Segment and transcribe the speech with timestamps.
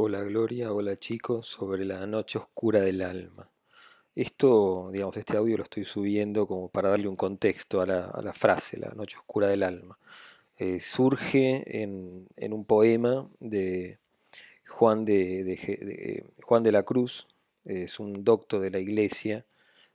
[0.00, 3.50] Hola Gloria, hola chicos, sobre la noche oscura del alma.
[4.14, 8.76] Esto, digamos, este audio lo estoy subiendo como para darle un contexto a la, frase,
[8.78, 9.98] la noche oscura del alma.
[10.56, 13.98] Eh, surge en, un poema de
[14.68, 17.26] Juan de- Juan de la Cruz,
[17.64, 19.46] es un docto de la iglesia,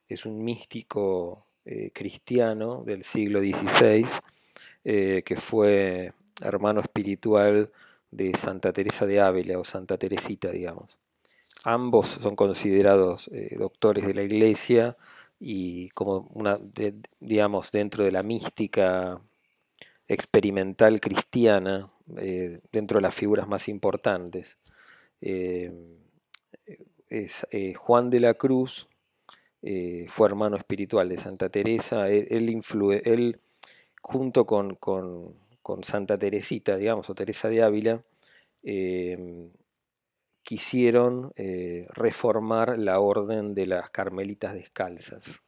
[0.09, 4.05] es un místico eh, cristiano del siglo XVI,
[4.83, 6.11] eh, que fue
[6.41, 7.71] hermano espiritual
[8.15, 10.97] de Santa Teresa de Ávila o Santa Teresita, digamos.
[11.65, 14.97] Ambos son considerados eh, doctores de la iglesia
[15.39, 19.19] y como una, de- digamos, dentro de la mística
[20.07, 21.87] experimental cristiana,
[22.17, 24.57] eh, dentro de las figuras más importantes.
[25.21, 25.71] Eh,
[27.09, 27.45] es,
[27.77, 28.87] Juan de la Cruz
[30.07, 33.39] fue hermano espiritual de Santa Teresa, él, influe- él,
[34.01, 34.75] junto con-
[35.63, 38.01] con Santa Teresita, digamos, o Teresa de Ávila,
[38.63, 39.49] eh,
[40.43, 45.41] quisieron eh, reformar la orden de las carmelitas descalzas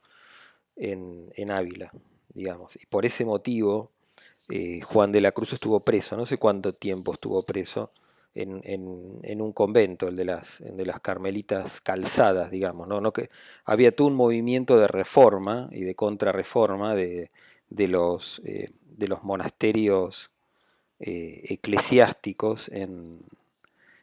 [0.75, 1.91] en, en Ávila,
[2.33, 2.75] digamos.
[2.77, 3.89] Y por ese motivo
[4.49, 7.91] eh, Juan de la Cruz estuvo preso, no sé cuánto tiempo estuvo preso
[8.35, 12.99] en, en- un convento, el de las, de las carmelitas calzadas, digamos, ¿no?
[12.99, 13.29] No que,
[13.65, 17.31] había todo un movimiento de reforma y de contrarreforma de,
[17.69, 20.31] de los, eh, de los monasterios
[20.99, 23.19] eh, eclesiásticos en,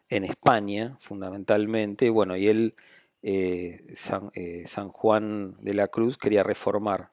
[0.08, 2.10] en España, fundamentalmente.
[2.10, 2.74] Bueno, y él,
[3.22, 7.10] eh, San, Juan de la Cruz, quería reformar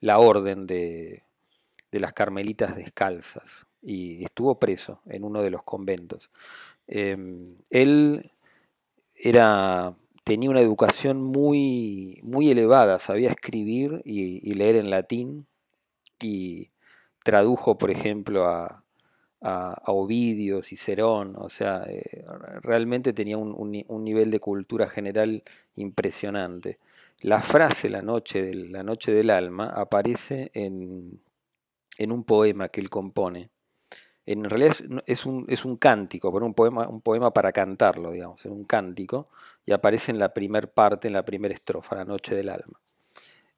[0.00, 1.22] la orden de,
[1.90, 6.30] de las carmelitas descalzas y estuvo preso en uno de los conventos.
[6.86, 8.30] Em, él
[9.16, 15.47] era, tenía una educación muy, muy elevada, sabía escribir y leer en latín
[16.22, 16.68] y
[17.24, 18.84] tradujo, por ejemplo, a,
[19.40, 22.24] a, a Ovidio, Cicerón, o sea, eh,
[22.62, 25.42] realmente tenía un, un ni- un nivel de cultura general
[25.76, 26.78] impresionante.
[27.20, 31.20] La frase la noche del, la noche del alma aparece en,
[31.98, 33.50] en un poema que él compone.
[34.26, 34.76] En realidad
[35.06, 38.64] es, un, es un cántico, pero un poema, un poema para cantarlo, digamos, es un
[38.64, 39.28] cántico,
[39.66, 42.80] y aparece en la primer parte, en la primera estrofa, la noche del alma.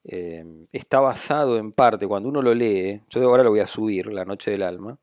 [0.05, 4.07] Eh, está basado en parte, cuando uno lo lee, yo ahora lo voy a subir,
[4.07, 4.99] La Noche del Alma,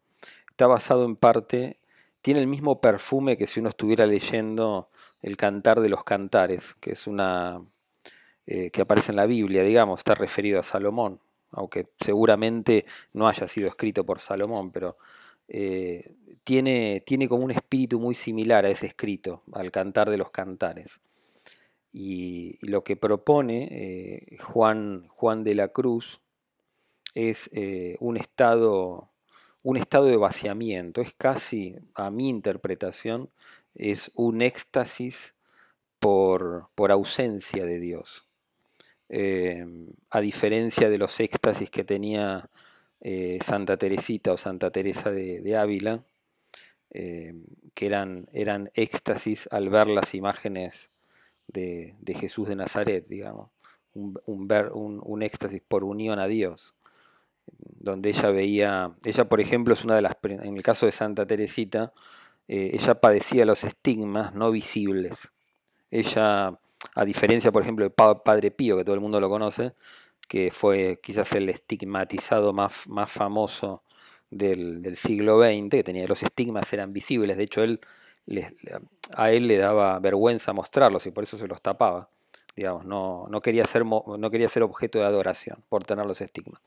[0.50, 1.80] está basado en parte,
[2.22, 4.90] tiene el mismo perfume que si uno estuviera leyendo
[5.22, 7.62] el Cantar de los Cantares, que es una
[8.46, 11.20] eh, que aparece en la Biblia, digamos, está referido a Salomón,
[11.52, 14.96] aunque seguramente no haya sido escrito por Salomón, pero
[15.48, 20.32] eh, tiene, tiene como un espíritu muy similar a ese escrito, al Cantar de los
[20.32, 21.02] Cantares.
[22.00, 26.20] Y, lo que propone eh, Juan, Juan de la Cruz
[27.16, 29.10] es eh, un estado,
[29.64, 33.32] un estado de vaciamiento, es casi, a mi interpretación,
[33.74, 35.34] es un éxtasis
[36.00, 38.26] por, por ausencia de Dios.
[39.10, 39.66] Eh,
[40.12, 42.48] a diferencia de los éxtasis que tenía
[43.42, 46.04] Santa Teresita o Santa Teresa de, Ávila,
[46.92, 50.92] que eran, eran éxtasis al ver las imágenes
[51.48, 53.52] de, de Jesús de Nazaret, digamos,
[53.94, 56.76] un, un ver- un- un éxtasis por unión a Dios
[57.62, 61.26] donde ella veía, ella por ejemplo es una de las, en el caso de Santa
[61.26, 61.94] Teresita,
[62.48, 65.32] eh, ella padecía los estigmas no visibles.
[65.92, 66.50] Ella,
[66.96, 69.74] a diferencia por ejemplo de Pa- Padre Pío, que todo el mundo lo conoce,
[70.28, 73.84] que fue quizás el estigmatizado más, más famoso
[74.32, 77.80] del, del siglo XX, que tenía los estigmas eran visibles, de hecho él,
[79.14, 82.10] a él le daba vergüenza mostrarlos y por eso se los tapaba.
[82.56, 86.62] Digamos, no, no, quería ser, no quería ser objeto de adoración por tener los estigmas.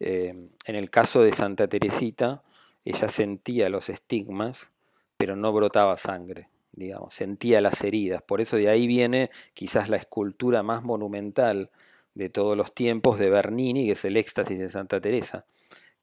[0.00, 2.42] Eh, en el caso de Santa Teresita,
[2.84, 4.70] ella sentía los estigmas,
[5.16, 8.22] pero no brotaba sangre, digamos, sentía las heridas.
[8.22, 11.70] Por eso de ahí viene quizás la escultura más monumental
[12.14, 15.44] de todos los tiempos de Bernini, que es el éxtasis de Santa Teresa,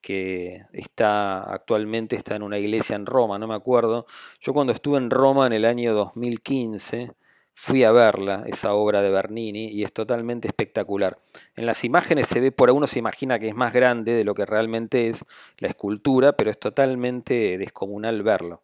[0.02, 4.06] que está actualmente está en una iglesia en Roma, no me acuerdo.
[4.39, 7.13] Yo cuando estuve en Roma en el año 2015
[7.60, 11.18] fui a verla, esa obra de Bernini, y es totalmente espectacular.
[11.56, 14.36] En las imágenes se ve, por uno se imagina que es más grande de lo
[14.36, 15.25] que realmente es
[15.57, 18.62] la escultura, pero es totalmente descomunal verlo.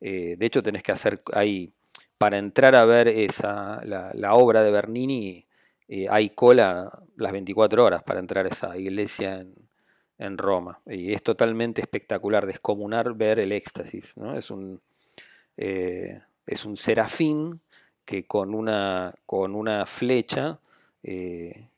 [0.00, 1.72] Eh, de hecho, tenés que hacer ahí,
[2.18, 5.46] para entrar a ver esa, la, la obra de Bernini,
[5.86, 9.54] eh, hay cola las 24 horas para entrar a esa iglesia en,
[10.18, 10.80] en Roma.
[10.86, 14.16] Y es totalmente espectacular, descomunal ver el éxtasis.
[14.16, 14.36] ¿no?
[14.36, 14.80] Es, un,
[15.56, 17.60] eh, es un serafín
[18.04, 20.58] que con una, con una flecha
[21.02, 21.68] eh,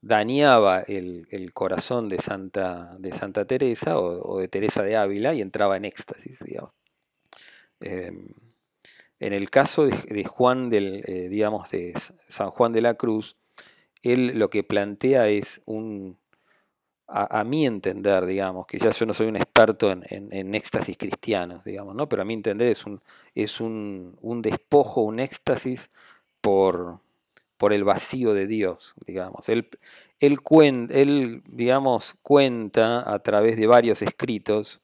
[0.00, 5.40] dañaba el, el corazón de Santa, de Santa Teresa o, de Teresa de Ávila y
[5.40, 6.72] entraba en éxtasis, digamos.
[7.80, 8.12] Eh,
[9.20, 11.92] En el caso de, Juan del, digamos, de
[12.28, 13.34] San Juan de la Cruz,
[14.02, 16.16] él lo que plantea es un,
[17.12, 22.08] a, mi entender, digamos, ya yo no soy un experto en, éxtasis cristianos, digamos, ¿no?
[22.08, 23.00] Pero a mi entender es un,
[23.34, 25.90] es un, despojo, un éxtasis
[26.40, 27.00] por,
[27.56, 29.48] por el vacío de Dios, digamos.
[29.48, 29.68] Él,
[30.20, 30.38] él,
[30.90, 34.80] él, digamos, cuenta a través de varios escritos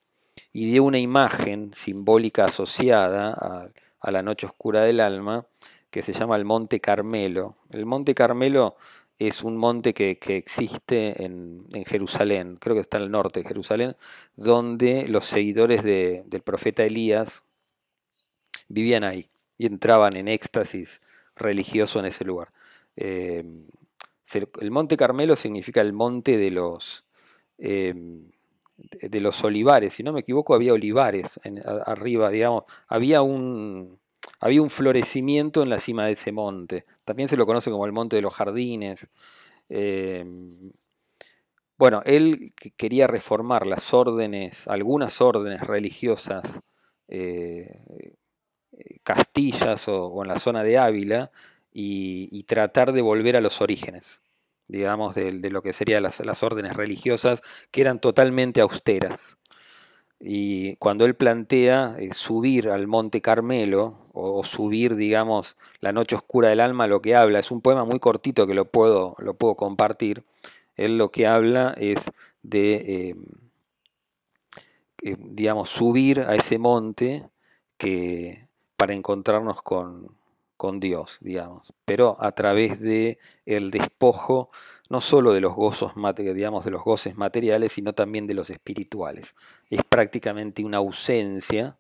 [0.53, 3.71] y de una imagen simbólica asociada
[4.01, 5.47] a la noche oscura del alma,
[5.91, 7.55] que se llama el Monte Carmelo.
[7.71, 8.77] El Monte Carmelo
[9.19, 13.97] es un monte que, existe en, Jerusalén, creo que está en el norte de Jerusalén,
[14.37, 17.43] donde los seguidores del profeta Elías
[18.69, 19.27] vivían ahí
[19.57, 21.01] y entraban en éxtasis
[21.35, 22.53] religioso en ese lugar.
[22.97, 23.45] Eh,
[24.61, 27.05] el monte Carmelo significa el monte de los,
[27.59, 27.95] eh,
[28.77, 31.41] de los olivares, si no me equivoco había olivares
[31.87, 33.99] arriba, digamos, había un,
[34.41, 36.85] había un florecimiento en la cima de ese monte.
[37.05, 39.11] También se lo conoce como el monte de los jardines.
[39.69, 40.49] Em,
[41.79, 46.63] bueno, él quería reformar las órdenes, algunas órdenes religiosas,
[47.09, 47.81] eh,
[48.73, 51.31] eh, Castillas o, en la zona de Ávila,
[51.73, 54.23] y, tratar de volver a los orígenes,
[54.69, 59.39] digamos, de, lo que serían las órdenes religiosas, que eran totalmente austeras.
[60.19, 66.49] Y cuando él plantea eh, subir al Monte Carmelo, o, subir, digamos, la noche oscura
[66.49, 69.57] del alma, lo que habla, es un poema muy cortito que lo puedo, lo puedo
[69.57, 70.25] compartir,
[70.77, 72.11] él lo que habla es
[72.43, 73.25] de, em,
[75.03, 77.29] eh, digamos, subir a ese monte
[77.77, 80.17] que, para encontrarnos con,
[80.57, 84.49] con Dios, digamos, pero a través de el despojo
[84.89, 89.35] no solo de los gozos, digamos, de los goces materiales, sino también de los espirituales.
[89.71, 91.77] Es prácticamente una ausencia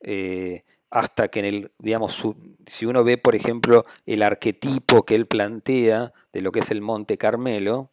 [0.00, 2.22] eh, hasta que en el, digamos,
[2.66, 6.80] si uno ve, por ejemplo, el arquetipo que él plantea de lo que es el
[6.80, 7.90] Monte Carmelo,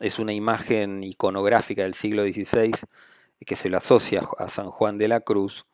[0.00, 2.72] es una imagen iconográfica del siglo XVI
[3.46, 5.64] que se lo asocia a San Juan de la Cruz.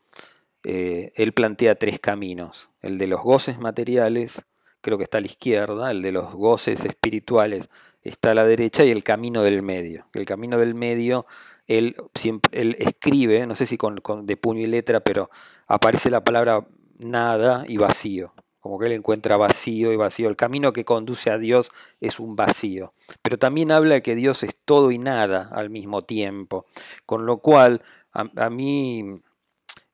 [0.62, 4.44] Eh, él plantea tres caminos, el de los goces materiales,
[4.80, 7.70] creo que está a la izquierda, el de los goces espirituales
[8.02, 10.06] está a la derecha y el camino del medio.
[10.14, 11.26] El camino del medio,
[11.66, 15.30] él, siempre, él escribe, no sé si con, de puño y letra, pero
[15.66, 16.66] aparece la palabra
[16.98, 18.32] nada y vacío.
[18.60, 20.28] Como que él encuentra vacío y vacío.
[20.28, 21.70] El camino que conduce a Dios
[22.00, 22.92] es un vacío.
[23.22, 26.66] Pero también habla de que Dios es todo y nada al mismo tiempo.
[27.06, 27.82] Con lo cual,
[28.12, 29.22] a, mí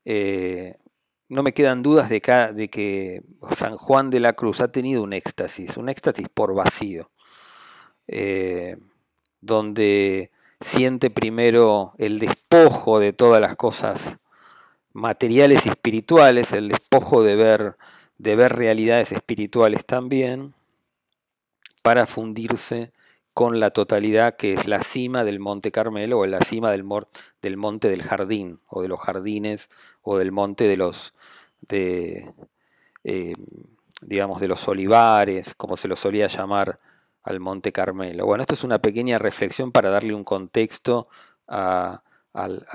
[0.03, 0.75] eh,
[1.29, 3.23] no me quedan dudas de que
[3.55, 7.09] San Juan de la Cruz ha tenido un éxtasis, un éxtasis por vacío.
[8.07, 8.77] Eh,
[9.41, 14.17] donde siente primero el despojo de todas las cosas
[14.93, 17.75] materiales y espirituales, el despojo de ver,
[18.17, 20.55] de ver realidades espirituales también,
[21.83, 22.91] para fundirse
[23.33, 26.83] con la totalidad que es la cima del Monte Carmelo o la cima del,
[27.41, 29.69] del Monte del Jardín o de los jardines
[30.01, 31.13] o del Monte de los
[31.61, 32.33] de,
[33.03, 33.35] eh,
[34.01, 36.79] digamos de los olivares, como se lo solía llamar
[37.27, 38.25] al Monte Carmelo.
[38.25, 41.09] Bueno, esto es una pequeña reflexión para darle un contexto
[41.49, 42.01] a,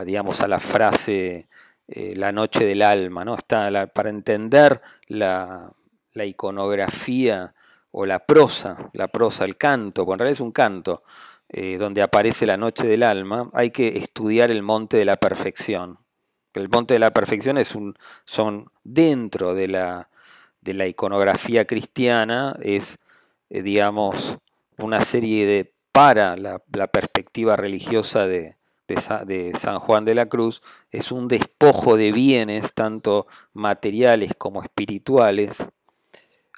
[0.05, 1.49] digamos, a la frase
[1.89, 3.35] eh, la noche del alma, ¿no?
[3.35, 5.73] Está para entender la,
[6.15, 7.55] iconografía
[7.93, 11.03] o la prosa, la prosa, el canto, porque en realidad es un canto,
[11.49, 15.99] eh, donde aparece la noche del alma, hay que estudiar el monte de la perfección.
[16.53, 17.95] El monte de la perfección es un,
[18.27, 20.11] son dentro de la,
[20.61, 22.99] de la iconografía cristiana, es
[23.53, 24.39] eh, digamos,
[24.79, 28.57] una serie de, para la, perspectiva religiosa de,
[28.89, 35.69] de, San Juan de la Cruz, es un despojo de bienes, tanto materiales como espirituales,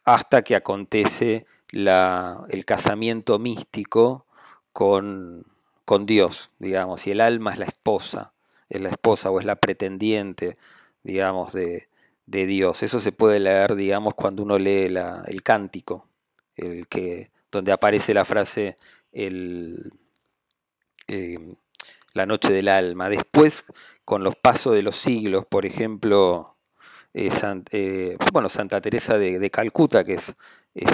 [0.04, 4.26] hasta que acontece el casamiento místico
[4.72, 5.46] con,
[5.84, 8.34] con Dios, digamos, y el alma es la esposa,
[8.68, 10.58] es la esposa o es la pretendiente,
[11.02, 11.88] digamos, de,
[12.26, 12.84] de Dios.
[12.84, 14.86] Eso se puede leer, digamos, cuando uno lee
[15.26, 16.06] el cántico
[16.56, 18.76] el que, donde aparece la frase
[19.12, 19.92] el,
[21.08, 21.38] eh,
[22.12, 23.08] la noche del alma.
[23.08, 23.64] Después,
[24.04, 26.56] con los pasos de los siglos, por ejemplo,
[27.12, 27.30] eh,
[27.70, 30.34] eh, bueno, Santa Teresa de, Calcuta, que es,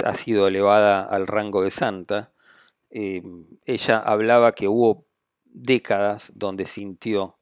[0.03, 2.31] ha sido elevada al rango de santa,
[2.89, 5.05] ella hablaba que hubo
[5.45, 7.37] décadas donde sintió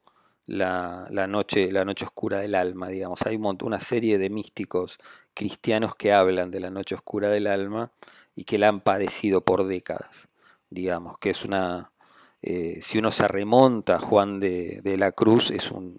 [0.46, 3.22] la, noche, la noche oscura del alma, digamos.
[3.26, 4.98] Hay una serie de místicos
[5.40, 7.94] cristianos que hablan de la noche oscura del alma
[8.36, 10.28] y que la han padecido por décadas,
[10.70, 11.94] digamos, que es una,
[12.42, 15.98] eh, si uno se remonta a Juan de, la Cruz, es un,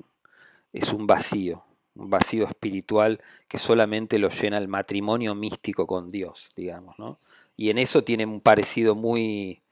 [0.74, 6.50] es un vacío, un vacío espiritual que solamente lo llena el matrimonio místico con Dios,
[6.54, 7.16] digamos, ¿no?
[7.56, 9.62] Y en eso tiene un parecido muy,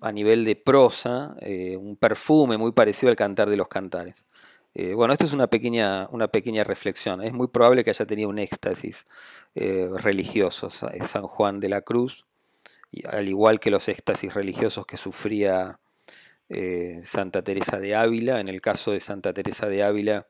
[0.00, 4.24] a nivel de prosa, eh, un perfume muy parecido al cantar de los cantares.
[4.74, 7.22] Eh, bueno, esto es una pequeña, una pequeña reflexión.
[7.22, 9.04] Es muy probable que haya tenido un éxtasis
[9.54, 12.24] eh, religioso San Juan de la Cruz,
[13.08, 15.78] al igual que los éxtasis religiosos que sufría
[17.04, 18.40] Santa Teresa de Ávila.
[18.40, 20.26] En el caso de Santa Teresa de Ávila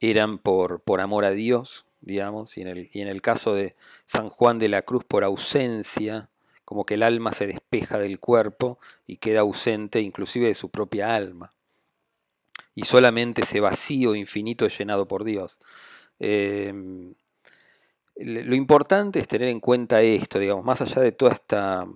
[0.00, 3.74] eran por, por amor a Dios, digamos, y en, el, y en el caso de
[4.04, 6.30] San Juan de la Cruz por ausencia
[6.64, 11.14] como que el alma se despeja del cuerpo y queda ausente inclusive de su propia
[11.14, 11.52] alma.
[12.74, 15.58] Y solamente ese vacío infinito es llenado por Dios.
[16.18, 17.14] Em,
[18.16, 21.86] lo importante es tener en cuenta esto, digamos, más allá de toda esta,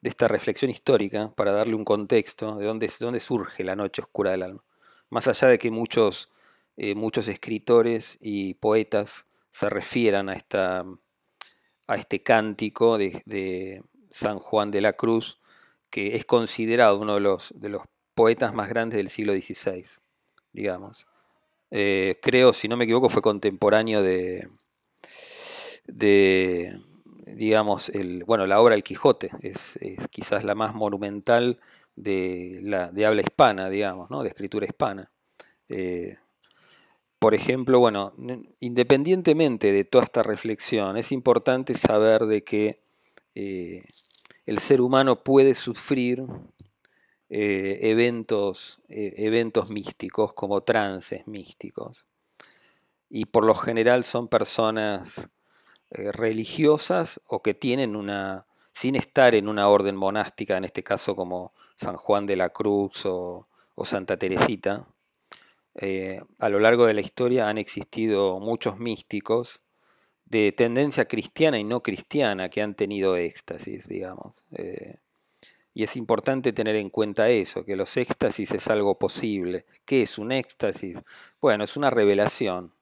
[0.00, 4.32] de esta reflexión histórica, para darle un contexto de dónde, dónde surge la noche oscura
[4.32, 4.64] del alma.
[5.10, 6.30] Más allá de que muchos,
[6.76, 10.84] eh, muchos escritores y poetas se refieran a, esta,
[11.86, 15.38] a este cántico de San Juan de la Cruz,
[15.90, 17.82] que es considerado uno de los, de los
[18.14, 19.84] poetas más grandes del siglo XVI,
[20.52, 21.06] digamos.
[21.70, 24.48] Eh, creo, si no me equivoco, fue contemporáneo de,
[25.86, 26.78] de
[27.26, 29.78] digamos, el, bueno, la obra El Quijote, es,
[30.10, 31.58] quizás la más monumental
[31.96, 34.22] de, la, de habla hispana, digamos, ¿no?
[34.22, 35.10] de escritura hispana.
[35.68, 36.16] Eh,
[37.18, 38.12] por ejemplo, bueno,
[38.58, 42.80] independientemente de toda esta reflexión, es importante saber de que
[43.34, 43.82] eh,
[44.44, 46.24] el ser humano puede sufrir
[47.34, 52.04] eh, eventos, eh, eventos místicos como trances místicos.
[53.08, 55.28] Y por lo general son personas
[55.90, 61.52] religiosas o que tienen una, sin estar en una orden monástica, en este caso como
[61.76, 63.44] San Juan de la Cruz o,
[63.84, 64.86] Santa Teresita,
[66.38, 69.60] a lo largo de la historia han existido muchos místicos
[70.32, 74.42] de tendencia cristiana y no cristiana que han tenido éxtasis, digamos.
[74.52, 74.96] Eh,
[75.74, 79.64] y es importante tener en cuenta eso, que los éxtasis es algo posible.
[79.84, 81.00] ¿Qué es un éxtasis?
[81.40, 82.72] Bueno, es una revelación.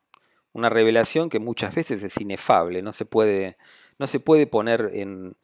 [0.53, 3.57] Una revelación que muchas veces es inefable, no se puede,
[3.99, 5.37] no se puede poner en,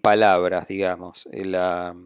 [0.00, 1.96] palabras, digamos, eh, la,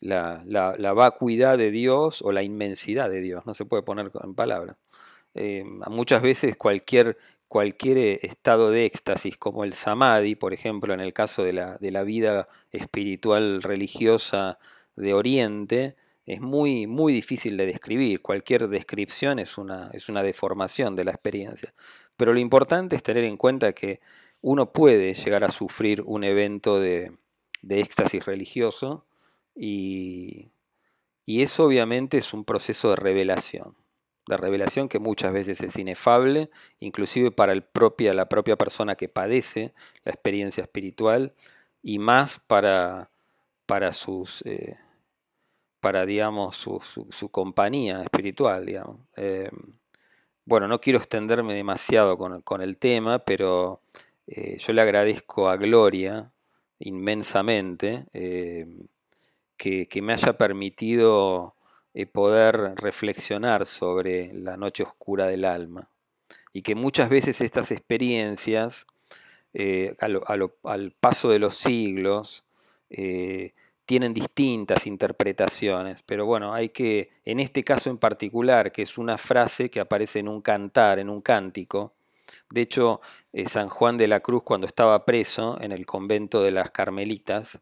[0.00, 4.76] la, vacuidad de Dios o la inmensidad de Dios, no se puede poner en palabras.
[5.34, 7.16] Eh, muchas veces cualquier
[7.48, 11.78] cualquier eh, estado de éxtasis, como el samadhi, por ejemplo, en el caso de la,
[11.78, 14.58] de la vida espiritual religiosa
[14.96, 18.20] de Oriente, es muy, muy difícil de describir.
[18.20, 21.72] Cualquier descripción es una, es una deformación de la experiencia.
[22.16, 24.00] Pero lo importante es tener en cuenta que
[24.42, 27.12] uno puede llegar a sufrir un evento de,
[27.62, 29.06] de éxtasis religioso
[29.54, 30.52] y,
[31.24, 33.74] y eso obviamente es un proceso de revelación
[34.28, 39.08] de revelación que muchas veces es inefable, inclusive para el propia, la propia persona que
[39.08, 39.72] padece
[40.04, 41.34] la experiencia espiritual
[41.82, 43.10] y más para,
[43.66, 44.76] para sus eh,
[45.80, 46.80] para digamos su,
[47.10, 48.98] su, compañía espiritual digamos.
[49.16, 49.50] Eh,
[50.44, 53.78] bueno no quiero extenderme demasiado con, el tema pero
[54.26, 56.32] eh, yo le agradezco a Gloria
[56.80, 58.06] inmensamente
[59.56, 61.54] que, que, me haya permitido
[62.06, 65.88] poder reflexionar sobre la noche oscura del alma.
[66.52, 68.86] Y que muchas veces estas experiencias,
[69.52, 72.44] eh, al, paso de los siglos,
[72.90, 73.52] eh,
[73.84, 79.18] tienen distintas interpretaciones, pero bueno, hay que, en este caso en particular, que es una
[79.18, 81.94] frase que aparece en un cantar, en un cántico,
[82.50, 83.00] de hecho,
[83.46, 87.60] San Juan de la Cruz, cuando estaba preso en el convento de las Carmelitas,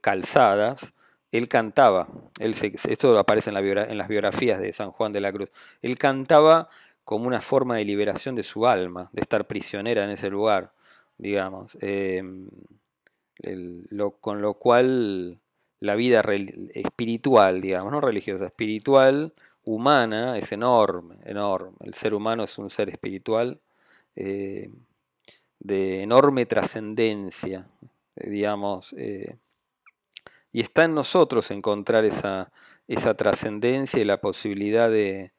[0.00, 0.92] calzadas,
[1.30, 2.08] él cantaba,
[2.38, 5.50] esto aparece en, las biografías de San Juan de la Cruz,
[5.82, 6.68] él cantaba
[7.04, 10.72] como una forma de liberación de su alma, de estar prisionera en ese lugar,
[11.16, 12.48] digamos, em,
[14.20, 15.38] con lo cual
[15.80, 16.22] la vida
[16.74, 19.32] espiritual, digamos, no religiosa, espiritual,
[19.64, 21.76] humana, es enorme, enorme.
[21.80, 23.60] El ser humano es un ser espiritual
[24.16, 24.70] eh,
[25.60, 27.68] de enorme trascendencia,
[28.16, 29.36] digamos, eh,
[30.52, 32.50] y está en nosotros encontrar esa,
[32.88, 35.32] esa trascendencia y la posibilidad de,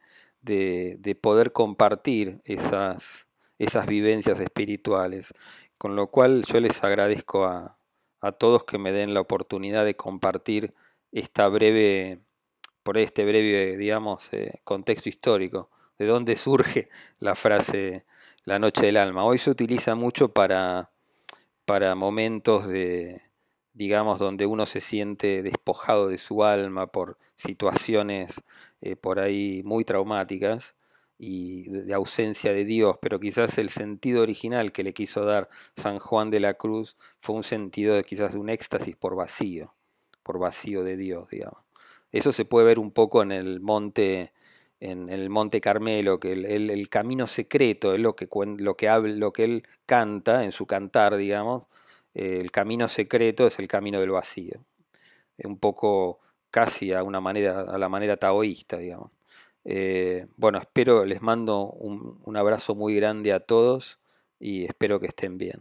[1.21, 5.33] poder compartir esas, esas vivencias espirituales.
[5.77, 7.75] Con lo cual yo les agradezco a,
[8.37, 10.73] todos que me den la oportunidad de compartir
[11.11, 12.19] esta breve,
[12.83, 16.85] por este breve, digamos, eh, contexto histórico, de dónde surge
[17.19, 18.05] la frase
[18.43, 19.23] la noche del alma.
[19.23, 20.91] Hoy se utiliza mucho para,
[21.65, 23.28] para momentos de,
[23.79, 28.41] digamos, donde uno se siente despojado de su alma por situaciones
[28.81, 30.75] eh, por ahí muy traumáticas
[31.17, 35.97] y de, ausencia de Dios, pero quizás el sentido original que le quiso dar San
[35.97, 39.73] Juan de la Cruz fue un sentido de quizás un éxtasis por vacío,
[40.23, 41.59] por vacío de Dios, digamos.
[42.11, 44.33] Eso se puede ver un poco en el monte,
[44.81, 49.43] en el monte Carmelo, que el, camino secreto es lo que, lo, que lo que
[49.45, 51.63] él canta en su cantar, digamos,
[52.13, 54.65] el camino secreto es el camino del vacío.
[55.43, 56.19] Un poco
[56.51, 59.11] casi a una manera, a la manera taoísta, digamos.
[59.65, 63.99] Eh, bueno, espero, les mando un, un abrazo muy grande a todos
[64.39, 65.59] y espero que estén bien.